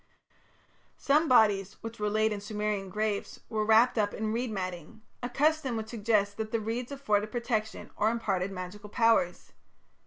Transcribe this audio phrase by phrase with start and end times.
[0.97, 5.29] Some bodies which were laid in Sumerian graves were wrapped up in reed matting, a
[5.29, 9.53] custom which suggests that the reeds afforded protection or imparted magical powers.